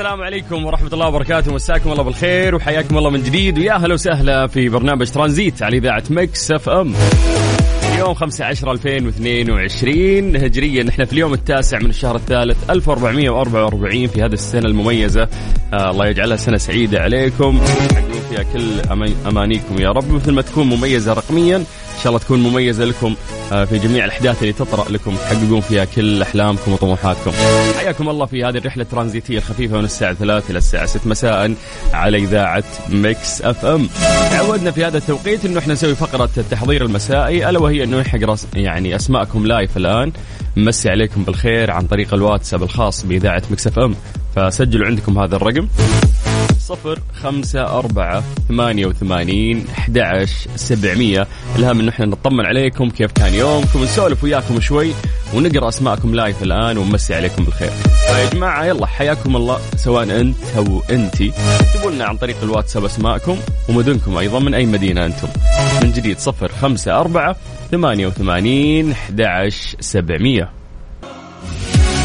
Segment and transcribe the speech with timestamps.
[0.00, 1.54] السلام عليكم ورحمة الله وبركاته.
[1.54, 3.58] مساكم الله بالخير وحياكم الله من جديد.
[3.58, 6.94] ويا هلا وسهلا في برنامج ترانزيت على إذاعة مكس أف أم.
[7.94, 14.32] اليوم 5 10 2022 هجريا نحن في اليوم التاسع من الشهر الثالث 1444 في هذه
[14.32, 15.28] السنة المميزة.
[15.72, 17.60] آه الله يجعلها سنة سعيدة عليكم.
[17.88, 20.10] تحققون فيها كل أما- أمانيكم يا رب.
[20.12, 21.64] مثل ما تكون مميزة رقميا
[22.02, 23.14] شاء الله تكون مميزة لكم
[23.52, 25.16] آه، في جميع الأحداث اللي تطرأ لكم.
[25.16, 27.32] تحققون فيها كل أحلامكم وطموحاتكم.
[27.78, 31.54] حياكم الله في هذه الرحلة الترانزيتية الخفيفة من الساعة 3 إلى الساعة 6 مساء
[31.92, 33.88] على إذاعة ميكس أف أم.
[34.30, 38.18] تعودنا في هذا التوقيت أنه إحنا نسوي فقرة التحضير المسائي ألا وهي أنه نلحق
[38.54, 40.12] يعني أسماءكم live الآن.
[40.56, 43.94] نمسي عليكم بالخير عن طريق الواتساب الخاص بإذاعة ميكس أف أم.
[44.36, 45.68] فسجلوا عندكم هذا الرقم.
[46.70, 50.26] صفر خمسة أربعة ثمانية وثمانين أحد
[50.56, 51.26] سبعمية.
[51.56, 54.92] الهم إنه إحنا نطمن عليكم كيف كان يومكم ونسولف وياكم شوي
[55.34, 57.70] ونقرأ أسماءكم live الآن ونمسي عليكم بالخير.
[57.70, 63.36] فيا جماعة يلا حياكم الله سواء أنت أو أنتي اكتبوا لنا عن طريق الواتساب أسماءكم
[63.68, 65.28] ومدنكم أيضا من أي مدينة أنتم.
[65.82, 67.36] من جديد صفر خمسة أربعة
[67.70, 69.48] ثمانية وثمانين أحد
[69.80, 70.59] سبعمية.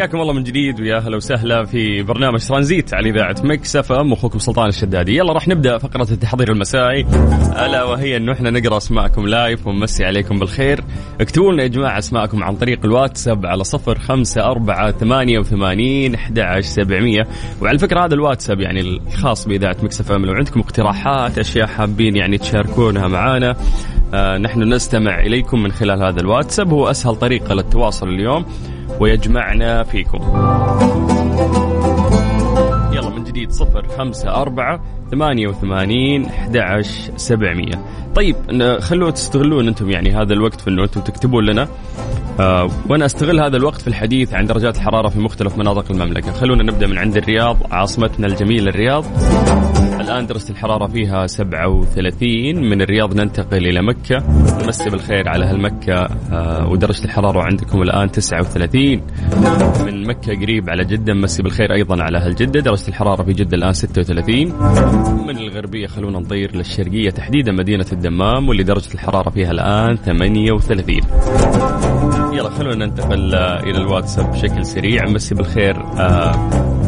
[0.00, 4.12] حياكم الله من جديد ويا هلا وسهلا في برنامج ترانزيت على إذاعة Mix FM.
[4.12, 5.16] أخوكم سلطان الشدادي.
[5.16, 7.06] يلا راح نبدأ فقرة التحضير المسائي.
[7.66, 10.84] ألا وهي انه إحنا نقرأ أسماءكم live ونمسي عليكم بالخير.
[11.20, 16.60] اكتبوا لنا يا جماعة أسماءكم عن طريق الواتساب على صفر خمسة أربعة ثمانية وثمانين أحد
[16.60, 17.26] سبعمية.
[17.62, 20.26] وعلى فكرة هذا الواتساب يعني الخاص بإذاعة Mix FM.
[20.26, 23.56] لو عندكم اقتراحات أشياء حابين يعني تشاركونها معنا
[24.14, 26.72] آه نحن نستمع إليكم من خلال هذا الواتساب.
[26.72, 28.44] هو أسهل طريقة للتواصل اليوم.
[29.00, 30.18] ويجمعنا فيكم.
[32.92, 34.80] يلا من جديد صفر خمسة أربعة
[35.10, 36.82] ثمانية وثمانين أحد
[37.16, 37.84] سبعمية.
[38.14, 38.36] طيب
[38.80, 41.68] خلونا تستغلون أنتم يعني هذا الوقت في أنه أنتم تكتبون لنا
[42.40, 46.32] آه وأنا أستغل هذا الوقت في الحديث عن درجات الحرارة في مختلف مناطق المملكة.
[46.32, 49.04] خلونا نبدأ من عند الرياض عاصمتنا الجميلة الرياض.
[50.10, 54.24] الآن درجة الحرارة فيها 37 من الرياض ننتقل إلى مكة.
[54.64, 59.02] نمسي بالخير على أهل مكة آه ودرجة الحرارة عندكم الآن 39
[59.86, 62.60] من مكة قريب على جدة نمسي بالخير أيضا على أهل جدة.
[62.60, 64.44] درجة الحرارة في جدة الآن 36
[65.26, 71.00] من الغربية خلونا نطير للشرقية تحديدا مدينة الدمام واللي درجة الحرارة فيها الآن 38
[72.32, 75.04] يلا خلونا ننتقل آه، إلى الواتساب بشكل سريع.
[75.04, 76.79] نمسي بالخير آه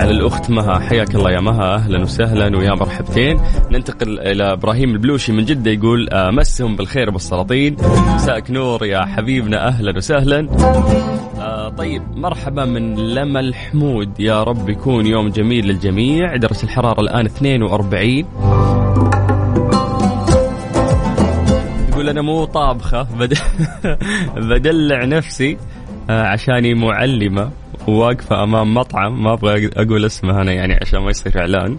[0.00, 0.78] على الأخت مها.
[0.78, 1.74] حياك الله يا مها.
[1.74, 3.40] أهلا وسهلا ويا مرحبتين.
[3.70, 7.76] ننتقل إلى إبراهيم البلوشي من جدة يقول آه، مسهم بالخير وبالسلاطين
[8.14, 9.68] مساك نور يا حبيبنا.
[9.68, 10.48] أهلا وسهلا.
[11.38, 14.20] آه، طيب مرحبا من لما الحمود.
[14.20, 16.36] يا رب يكون يوم جميل للجميع.
[16.36, 18.24] درجة الحرارة الآن 42
[21.88, 23.02] يقول أنا مو طابخة.
[23.20, 23.34] بد...
[24.36, 25.56] بدلع نفسي
[26.10, 27.50] آه، عشاني معلمة.
[27.88, 31.76] وواقفه أمام مطعم ما أبغى أقول اسمها أنا يعني عشان ما يصير إعلان.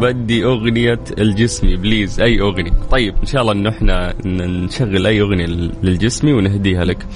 [0.00, 2.72] بدي أغنية الجسمي بليز أي أغنية.
[2.90, 7.06] طيب إن شاء الله إنه إحنا نشغل أي أغنية لل- للجسمي ونهديها لك.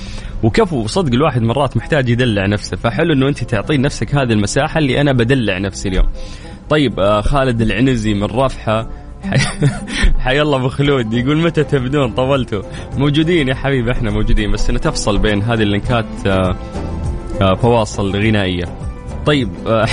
[0.42, 5.00] وكفو صدق الواحد مرات محتاج يدلع نفسه فحلو إنه أنت تعطين نفسك هذه المساحة اللي
[5.00, 6.06] أنا بدلع نفسي اليوم.
[6.70, 8.88] طيب آه خالد العنزي من رفحة.
[10.20, 12.62] حي- الله أبو خلود يقول متى تبدون طولتوا.
[12.96, 16.56] موجودين يا حبيبي إحنا موجودين بس انه تفصل بين هذه اللينكات آه
[17.38, 18.64] فواصل غنائية.
[19.26, 19.86] طيب آه،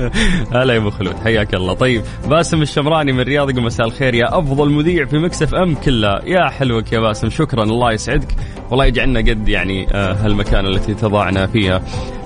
[0.54, 1.74] هلا يا أبو خلود حياك الله.
[1.74, 6.20] طيب باسم الشمراني من الرياض يقول مساء الخير يا أفضل مذيع في Mix FM كلها
[6.24, 8.28] يا حلوك يا باسم شكرا الله يسعدك.
[8.70, 11.82] والله يجعلنا قد يعني آه، هالمكان التي تضعنا فيها.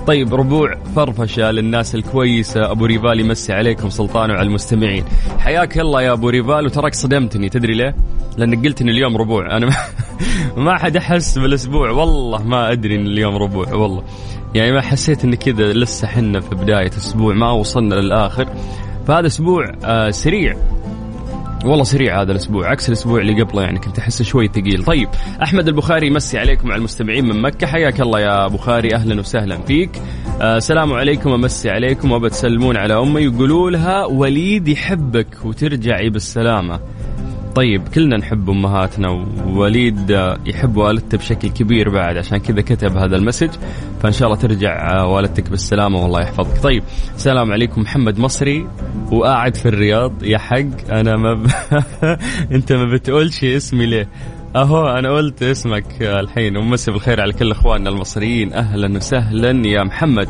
[0.07, 2.71] طيب ربوع فرفشة للناس الكويسة.
[2.71, 5.03] أبو ريفال يمسي عليكم سلطان وعلى المستمعين.
[5.39, 7.49] حياك الله يا أبو ريفال وتراك صدمتني.
[7.49, 7.95] تدري ليه؟
[8.37, 9.57] لأنك قلت ان اليوم ربوع.
[9.57, 9.69] أنا
[10.57, 11.89] ما, حد أحس بالأسبوع.
[11.89, 14.03] والله ما أدري ان اليوم ربوع والله.
[14.55, 18.47] يعني ما حسيت إن كذا لسه حنا في بداية أسبوع ما وصلنا للآخر.
[19.07, 20.55] فهذا أسبوع آه سريع.
[21.65, 24.83] والله سريع هذا الأسبوع عكس الأسبوع اللي قبله يعني كنت احسه شوي ثقيل.
[24.83, 25.09] طيب
[25.43, 27.67] أحمد البخاري يمسي عليكم على المستمعين من مكة.
[27.67, 30.01] حياك الله يا بخاري أهلا وسهلا فيك.
[30.41, 33.21] آه سلام عليكم أمسي عليكم وبتسلمون على أمي.
[33.21, 36.79] يقولوا لها وليد يحبك وترجعي بالسلامة.
[37.55, 40.09] طيب كلنا نحب أمهاتنا ووليد
[40.45, 43.49] يحب والدته بشكل كبير بعد عشان كذا كتب هذا المسج.
[44.03, 46.63] فإن شاء الله ترجع والدتك بالسلامة والله يحفظك.
[46.63, 46.83] طيب
[47.15, 48.67] السلام عليكم محمد مصري
[49.11, 50.23] وقاعد في الرياض.
[50.23, 51.47] يا حق أنا ما ب...
[52.55, 54.09] أنت ما بتقولش اسمي ليه؟
[54.55, 56.57] أهو أنا قلت اسمك الحين.
[56.57, 58.53] ومسي بالخير على كل إخواننا المصريين.
[58.53, 60.29] أهلا وسهلا يا محمد.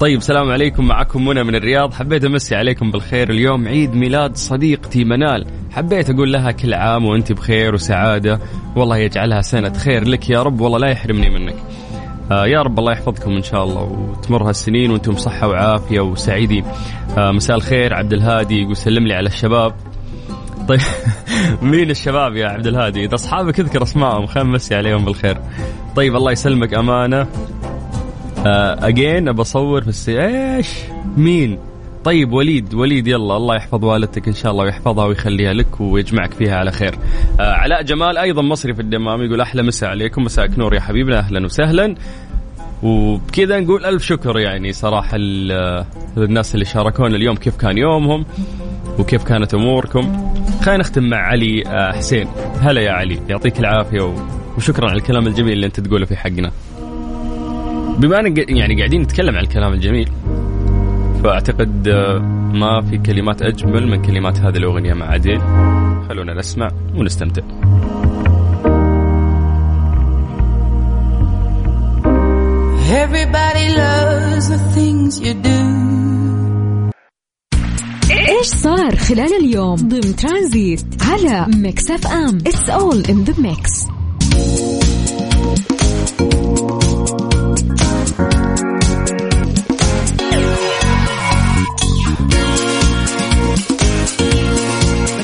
[0.00, 0.86] طيب سلام عليكم.
[0.86, 1.94] معكم منى من الرياض.
[1.94, 3.68] حبيت أمسي عليكم بالخير اليوم.
[3.68, 5.46] عيد ميلاد صديقتي منال.
[5.70, 8.40] حبيت أقول لها كل عام وأنت بخير وسعادة.
[8.76, 10.60] والله يجعلها سنة خير لك يا رب.
[10.60, 11.54] والله لا يحرمني منك.
[12.30, 16.64] آه يا رب الله يحفظكم إن شاء الله وتمر هالسنين وأنتم صحة وعافية وسعيدين.
[17.18, 17.94] آه مساء الخير.
[17.94, 19.74] عبد الهادي يقول سلم لي على الشباب.
[20.68, 20.80] طيب
[21.62, 25.38] مين الشباب يا عبد الهادي؟ إذا أصحابك اذكر اسمائهم خلينا نمسي عليهم بالخير.
[25.96, 26.74] طيب الله يسلمك.
[26.74, 27.26] أمانة.
[28.46, 30.68] اجين بصور في السي إيش؟
[31.16, 31.58] مين
[32.04, 36.56] طيب وليد وليد يلا الله يحفظ والدتك إن شاء الله ويحفظها ويخليها لك ويجمعك فيها
[36.56, 36.94] على خير.
[37.40, 41.18] آه علاء جمال أيضا مصري في الدمام يقول أحلى مساء عليكم مساءك نور يا حبيبنا
[41.18, 41.94] أهلا وسهلا.
[42.82, 45.16] وبكذا نقول ألف شكر يعني صراحة
[46.16, 48.24] للناس اللي شاركونا اليوم كيف كان يومهم
[48.98, 50.30] وكيف كانت أموركم.
[50.62, 52.28] خلينا نختم مع علي آه، حسين.
[52.60, 54.14] هلا يا علي يعطيك العافية
[54.56, 56.50] وشكرا على الكلام الجميل اللي أنت تقوله في حقنا.
[57.98, 60.08] بما إن يعني قاعدين نتكلم عن الكلام الجميل
[61.24, 62.18] فأعتقد آه،
[62.54, 65.40] ما في كلمات أجمل من كلمات هذه الأغنية مع بعضين
[66.08, 67.42] خلونا نسمع ونستمتع.
[73.04, 75.58] Everybody loves the things you do.
[78.10, 82.38] إيش صار خلال اليوم؟ ضمن ترانزيت على Mix FM.
[82.46, 83.97] It's all in the mix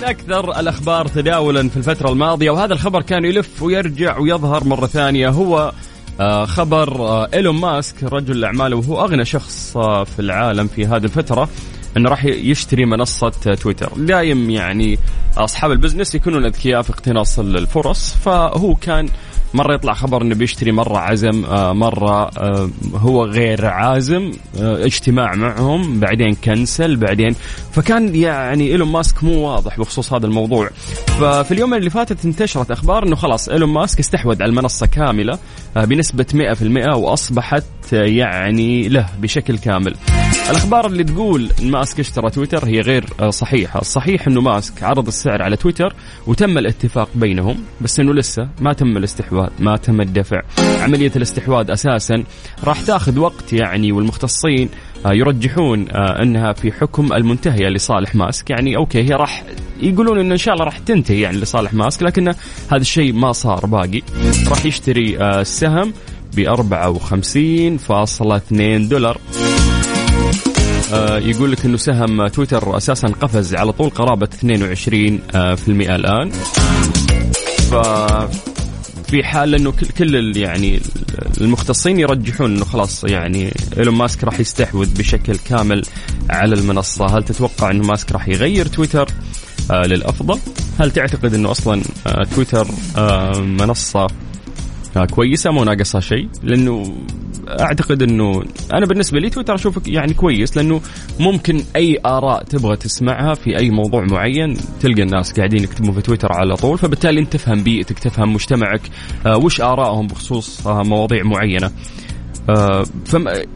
[0.04, 5.28] من أكثر الأخبار تداولا في الفترة الماضية وهذا الخبر كان يلف ويرجع ويظهر مرة ثانية.
[5.28, 5.72] هو
[6.20, 11.04] آه، خبر آه، إيلون ماسك رجل الأعمال وهو أغنى شخص آه، في العالم في هذه
[11.04, 11.48] الفترة
[11.96, 13.92] إنه راح يشتري منصة تويتر.
[13.96, 14.98] دايم يعني
[15.36, 18.14] أصحاب ال business يكونون أذكياء في اقتناص الفرص.
[18.14, 19.08] فهو كان
[19.54, 25.34] مرة يطلع خبر إنه بيشتري مرة عزم آه، مرة آه، هو غير عازم آه، اجتماع
[25.34, 27.34] معهم بعدين كنسل بعدين
[27.72, 30.70] فكان يعني إيلون ماسك مو واضح بخصوص هذا الموضوع.
[31.06, 35.38] ففي اليوم اللي فاتت انتشرت أخبار إنه خلاص إيلون ماسك استحوذ على المنصة كاملة
[35.76, 39.94] آه، بنسبة 100% وأصبحت يعني له بشكل كامل
[40.50, 45.56] الأخبار اللي تقول ماسك اشترى تويتر هي غير صحيحة، الصحيح إنه ماسك عرض السعر على
[45.56, 45.94] تويتر
[46.26, 50.42] وتم الاتفاق بينهم بس إنه لسه ما تم الاستحواذ، ما تم الدفع.
[50.58, 52.24] عملية الاستحواذ أساسا
[52.64, 54.68] راح تاخذ وقت يعني والمختصين
[55.06, 59.44] يرجحون إنها في حكم المنتهيه لصالح ماسك، يعني أوكي هي راح
[59.80, 62.28] يقولون إنه إن شاء الله راح تنتهي يعني لصالح ماسك لكن
[62.68, 64.02] هذا الشيء ما صار باقي.
[64.48, 65.92] راح يشتري السهم
[66.36, 69.20] ب 54.2 دولار.
[70.92, 75.56] آه، يقول لك إنه سهم تويتر أساسا قفز على طول قرابة 22% آه،
[75.96, 76.30] الآن.
[77.70, 77.74] ف
[79.10, 80.80] في حال إنه كل يعني
[81.40, 85.82] المختصين يرجحون إنه خلاص يعني إيلون ماسك راح يستحوذ بشكل كامل
[86.30, 89.08] على المنصة، هل تتوقع إنه ماسك راح يغير تويتر؟
[89.70, 90.38] آه للأفضل؟
[90.78, 91.82] هل تعتقد إنه أصلا
[92.34, 92.66] تويتر
[93.40, 94.06] منصة
[94.98, 96.94] كويسة مو ناقصها شيء؟ لأنه
[97.48, 100.80] أعتقد إنه أنا بالنسبة لي تويتر اشوفه يعني كويس لأنه
[101.20, 106.32] ممكن أي آراء تبغى تسمعها في أي موضوع معين تلقى الناس قاعدين يكتبون في تويتر
[106.32, 108.80] على طول فبالتالي أنت تفهم بيئتك تفهم مجتمعك
[109.26, 111.70] آه، وش آرائهم بخصوص آه، مواضيع معينة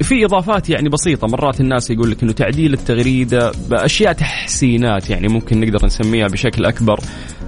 [0.02, 1.26] في إضافات يعني بسيطة.
[1.26, 7.00] مرات الناس يقول لك إنه تعديل التغريدة بأشياء تحسينات يعني ممكن نقدر نسميها بشكل أكبر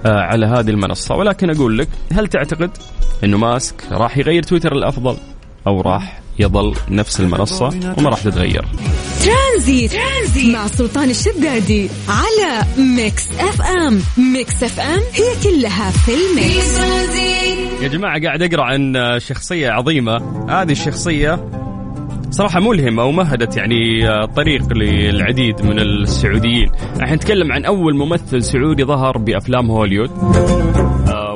[0.05, 1.15] على هذه المنصة.
[1.15, 2.69] ولكن أقول لك هل تعتقد
[3.23, 5.17] إنه ماسك راح يغير تويتر للأفضل
[5.67, 8.65] أو راح يظل نفس المنصة وما راح تتغير؟
[9.23, 9.91] ترانزيت.
[9.91, 14.01] ترانزيت مع سلطان الشدادي على Mix FM.
[14.33, 16.79] Mix FM هي كلها في ال mix.
[17.81, 20.17] يا جماعة قاعد أقرأ عن شخصية عظيمة.
[20.49, 21.49] هذه الشخصية
[22.31, 24.03] صراحة ملهمة ومهدت يعني
[24.35, 26.71] طريق للعديد من السعوديين.
[26.99, 30.11] راح نتكلم عن أول ممثل سعودي ظهر بأفلام هوليوود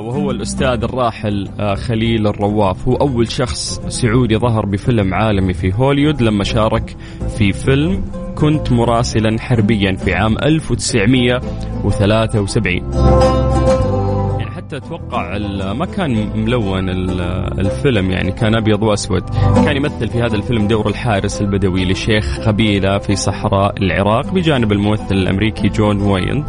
[0.05, 2.88] وهو الأستاذ الراحل آه، خليل الرواف.
[2.88, 6.95] هو أول شخص سعودي ظهر بفيلم عالمي في هوليود لما شارك
[7.38, 8.03] في فيلم
[8.35, 12.74] كنت مراسلا حربيا في عام 1973
[14.39, 15.38] يعني حتى أتوقع
[15.74, 16.89] ما كان ملون
[17.59, 19.29] الفيلم يعني كان أبيض وأسود.
[19.65, 25.15] كان يمثل في هذا الفيلم دور الحارس البدوي لشيخ قبيلة في صحراء العراق بجانب الممثل
[25.15, 26.45] الأمريكي جون واين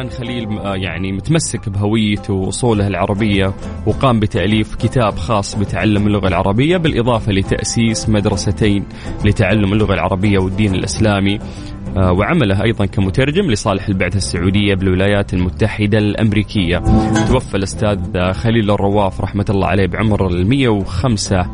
[0.00, 3.54] كان خليل آه، يعني متمسك بهويته وأصوله العربية
[3.86, 8.84] وقام بتأليف كتاب خاص بتعلم اللغة العربية بالإضافة لتأسيس مدرستين
[9.24, 11.38] لتعلم اللغة العربية والدين الإسلامي
[11.96, 16.78] آه، وعمله أيضا كمترجم لصالح البعثة السعودية بالولايات المتحدة الأمريكية.
[17.28, 21.46] توفى الأستاذ خليل الرواف رحمة الله عليه بعمر المية وخمسة.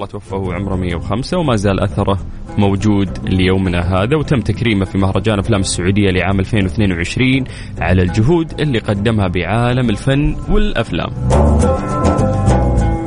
[0.00, 2.18] الله توفى وهو عمره 105 وما زال أثره
[2.58, 7.44] موجود ليومنا هذا وتم تكريمه في مهرجان أفلام السعودية لعام 2022
[7.78, 11.10] على الجهود اللي قدمها بعالم الفن والأفلام.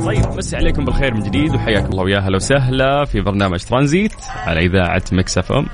[0.06, 4.12] طيب مسي عليكم بالخير من جديد وحياكم الله ويا أهلا وسهلا في برنامج ترانزيت
[4.46, 5.66] على إذاعة Mix FM.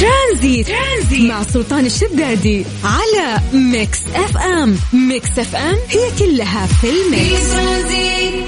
[0.00, 0.66] ترانزيت.
[0.66, 3.40] ترانزيت مع سلطان الشدادي على
[3.72, 4.76] Mix FM،
[5.08, 8.45] Mix FM هي كلها في ال mix.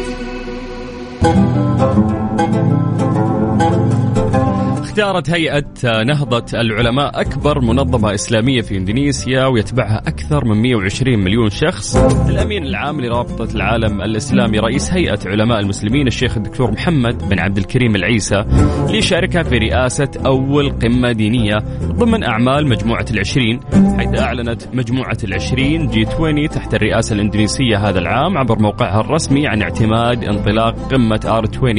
[4.98, 11.96] اختارت هيئة نهضة العلماء أكبر منظمة إسلامية في إندونيسيا ويتبعها أكثر من 120 مليون شخص.
[12.28, 17.96] الأمين العام لرابطة العالم الإسلامي رئيس هيئة علماء المسلمين الشيخ الدكتور محمد بن عبد الكريم
[17.96, 18.44] العيسى
[18.90, 23.60] ليشاركها في رئاسة أول قمة دينية ضمن أعمال مجموعة العشرين
[23.98, 29.62] حيث أعلنت مجموعة العشرين جي 20 تحت الرئاسة الإندونيسية هذا العام عبر موقعها الرسمي عن
[29.62, 31.74] اعتماد انطلاق قمة آر 20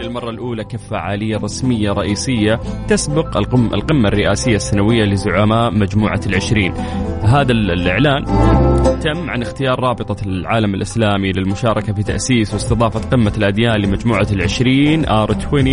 [0.00, 2.49] للمرة الأولى كفعالية رسمية رئيسية
[2.88, 3.36] تسبق
[3.74, 6.72] القمة الرئاسية السنوية لزعماء مجموعة العشرين.
[7.22, 8.24] هذا الإعلان
[9.00, 15.34] تم عن اختيار رابطة العالم الإسلامي للمشاركة في تأسيس واستضافة قمة الأديان لمجموعة العشرين R
[15.34, 15.66] 20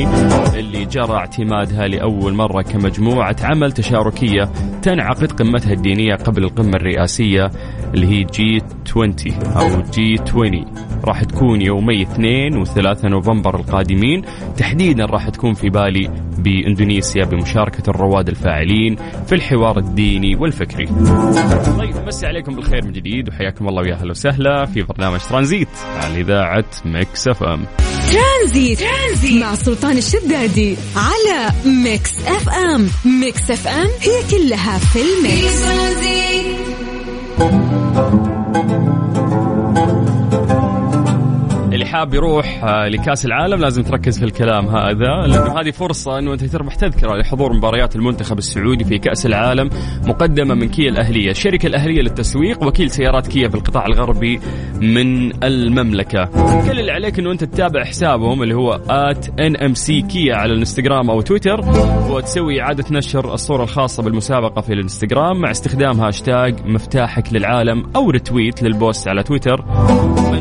[0.56, 4.50] اللي جرى اعتمادها لأول مرة كمجموعة عمل تشاركية
[4.82, 7.52] تنعقد قمتها الدينية قبل القمة الرئاسية
[7.98, 9.16] اللي هي G 20
[9.56, 10.66] أو G 20
[11.04, 14.22] راح تكون يومي 2 و3 نوفمبر القادمين
[14.58, 18.96] تحديدا راح تكون في بالي بإندونيسيا بمشاركة الرواد الفاعلين
[19.28, 20.86] في الحوار الديني والفكري.
[21.78, 25.68] طيب مسي عليكم بالخير من جديد وحياكم الله ويا أهلا وسهلا في برنامج ترانزيت
[26.04, 27.66] على إذاعة Mix FM.
[28.12, 28.80] ترانزيت.
[28.80, 31.50] ترانزيت مع سلطان الشدادي على
[31.84, 32.88] Mix FM،
[33.22, 35.62] Mix FM هي كلها في ال mix.
[35.68, 36.67] اللي
[41.88, 43.62] حاب يروح آه، لكأس العالم.
[43.62, 48.38] لازم تركز في الكلام هذا لأنه هذه فرصة إنه أنت تربح تذكره لحضور مباريات المنتخب
[48.38, 49.70] السعودي في كأس العالم
[50.04, 54.40] مقدمة من كيا الأهلية، الشركة الأهلية للتسويق وكيل سيارات كيا في القطاع الغربي
[54.82, 56.26] من المملكة.
[56.70, 58.82] كل اللي عليك إنه أنت تتابع حسابهم اللي هو
[60.02, 61.60] كيا على الإنستغرام أو تويتر
[62.10, 68.64] وتسوي إعادة نشر الصورة الخاصة بالمسابقة في الإنستغرام مع استخدام هاشتاج مفتاحك للعالم أو retweet
[68.64, 69.66] لل post على تويتر.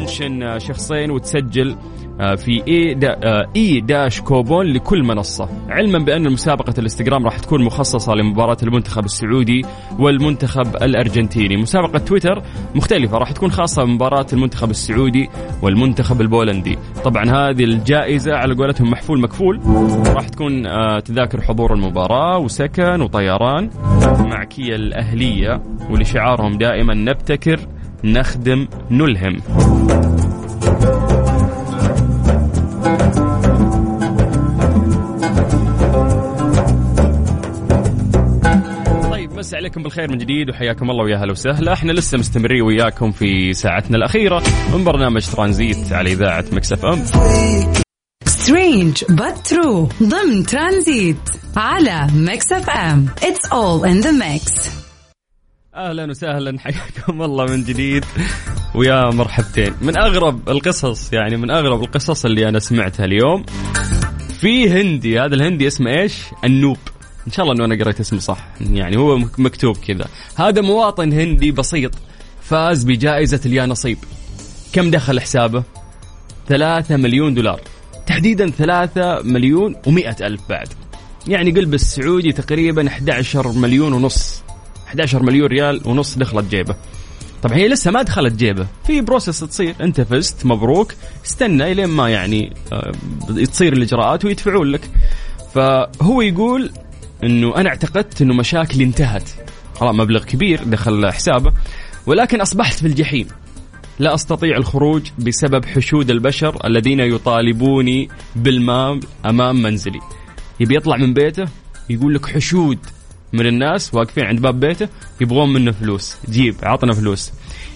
[0.07, 1.77] mention شخصين وتسجل
[2.21, 5.49] آه، في e دا آه، e dash coupon لكل منصة.
[5.69, 9.63] علما بأن مسابقة الإنستغرام راح تكون مخصصة لمباراة المنتخب السعودي
[9.99, 11.57] والمنتخب الأرجنتيني.
[11.57, 12.43] مسابقة تويتر
[12.75, 15.29] مختلفة راح تكون خاصة بمباراة المنتخب السعودي
[15.63, 16.79] والمنتخب البولندي.
[17.05, 19.61] طبعا هذه الجائزة على قولتهم محفول مكفول.
[20.15, 23.71] راح تكون آه، تذاكر حضور المباراة وسكن وطيران.
[24.19, 27.61] مع كيا الأهلية واللي شعارهم دائما نبتكر
[28.05, 29.37] نخدم نلهم.
[39.37, 41.73] مسي عليكم بالخير من جديد وحياكم الله ويا هلا وسهلا.
[41.73, 44.43] إحنا لسه مستمرين وياكم في ساعتنا الأخيرة
[44.75, 47.02] من برنامج ترانزيت على إذاعة Mix FM.
[48.26, 51.17] Strange but true ضمن ترانزيت
[51.57, 53.07] على Mix FM.
[53.23, 54.86] It's all in the mix
[55.76, 58.04] أهلا وسهلا حياكم الله من جديد
[58.75, 59.75] ويا مرحبتين.
[59.80, 63.45] من أغرب القصص يعني من أغرب القصص اللي أنا سمعتها اليوم
[64.40, 66.14] في هندي هذا الهندي اسمه إيش؟
[66.45, 66.78] أنوب.
[67.26, 68.49] إن شاء الله إنه أنا قريت اسمه صح.
[68.61, 70.06] يعني هو مكتوب كذا.
[70.37, 71.92] هذا مواطن هندي بسيط
[72.40, 73.99] فاز بجائزة اليانصيب.
[74.73, 75.62] كم دخل حسابه؟
[76.49, 77.61] ثلاثة مليون دولار.
[78.06, 80.68] تحديدا ثلاثة مليون ومئة ألف بعد.
[81.28, 84.46] يعني قل بالسعودي تقريبا 11 مليون ونص.
[84.87, 86.76] 11 مليون ريال ونص دخلت جيبه.
[87.43, 88.66] طبعا هي لسه ما دخلت جيبه.
[88.87, 89.75] في process تصير.
[89.81, 90.93] أنت فزت مبروك.
[91.25, 92.93] استنى إلين ما يعني آه،
[93.52, 94.90] تصير الإجراءات ويدفعون لك.
[95.55, 96.71] فهو يقول
[97.25, 99.31] إنه أنا اعتقدت إنه مشاكلي انتهت.
[99.75, 101.52] خلاص مبلغ كبير دخل حسابه.
[102.07, 103.28] ولكن أصبحت في الجحيم.
[103.99, 110.00] لا أستطيع الخروج بسبب حشود البشر الذين يطالبوني بالمال أمام منزلي.
[110.61, 111.45] يبي يطلع من بيته؟
[111.90, 112.78] يقول لك حشود.
[113.33, 114.88] من الناس واقفين عند باب بيته
[115.21, 116.16] يبغون منه فلوس.
[116.30, 117.33] جيب عطنا فلوس.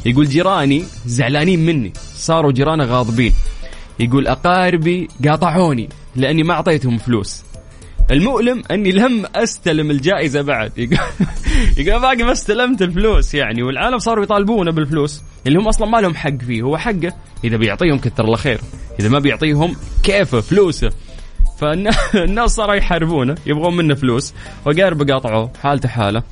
[0.06, 1.92] يقول جيراني زعلانين مني.
[2.16, 3.32] صاروا جيرانه غاضبين.
[4.00, 7.42] يقول أقاربي قاطعوني لأني ما أعطيتهم فلوس.
[8.10, 10.72] المؤلم أني لم أستلم الجائزة بعد.
[11.78, 13.62] يقول باقي ما استلمت الفلوس يعني.
[13.62, 15.22] والعالم صاروا يطالبونه بالفلوس.
[15.46, 16.62] اللي هم أصلا ما لهم حق فيه.
[16.62, 17.12] هو حقه
[17.44, 18.60] إذا بيعطيهم كثر الله خير.
[19.00, 20.90] إذا ما بيعطيهم كيفه فلوسه؟
[21.60, 24.34] فالناس صاروا يحاربونه يبغون منه فلوس
[24.66, 26.22] وقاربه قاطعوه حالته حاله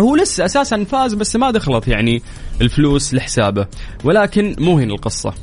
[0.00, 2.22] هو لسه أساسا فاز بس ما دخلت يعني
[2.60, 3.66] الفلوس لحسابه
[4.04, 5.34] ولكن مو هنا القصة.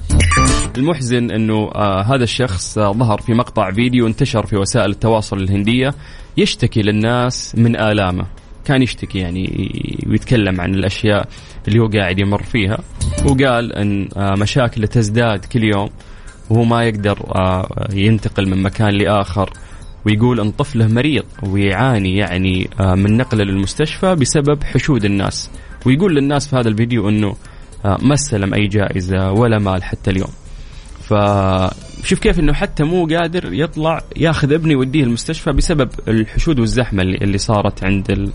[0.77, 5.93] المحزن إنه آه هذا الشخص آه ظهر في مقطع فيديو انتشر في وسائل التواصل الهندية
[6.37, 8.25] يشتكي للناس من آلامه.
[8.65, 9.71] كان يشتكي يعني
[10.07, 11.27] ويتكلم عن الأشياء
[11.67, 12.77] اللي هو قاعد يمر فيها
[13.25, 15.89] وقال إن آه مشاكله تزداد كل يوم.
[16.49, 19.49] وهو ما يقدر آه ينتقل من مكان لآخر
[20.05, 25.49] ويقول إن طفله مريض ويعاني يعني آه من نقله للمستشفى بسبب حشود الناس.
[25.85, 27.35] ويقول للناس في هذا الفيديو إنه
[27.85, 30.31] آه ما استلم أي جائزة ولا مال حتى اليوم.
[31.01, 37.37] فشوف كيف إنه حتى مو قادر يطلع ياخذ ابني يوديه المستشفى بسبب الحشود والزحمة اللي,
[37.37, 38.31] صارت عند ال...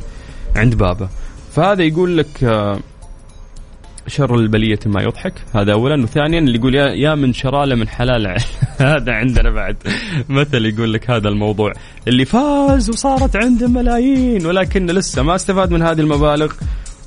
[0.57, 1.09] عند بابه.
[1.53, 2.45] فهذا يقول لك
[4.07, 5.35] شر البلية ما يضحك.
[5.55, 6.03] هذا أولا.
[6.03, 8.27] وثانيا اللي يقول يا, من شرالة من حلال
[8.79, 9.77] هذا عندنا بعد.
[10.29, 11.73] مثل يقول لك هذا الموضوع.
[12.09, 16.53] اللي فاز وصارت عنده ملايين ولكن لسه ما استفاد من هذه المبالغ.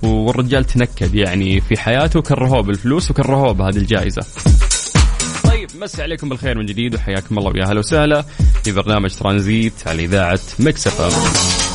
[0.04, 4.22] والرجال تنكد يعني في حياته كرهوه بالفلوس وكرهوه بهذه الجائزة.
[5.44, 8.26] طيب مسي عليكم بالخير من جديد وحياكم الله ويا أهلا وسهلا.
[8.64, 11.75] في برنامج ترانزيت على إذاعة Mix F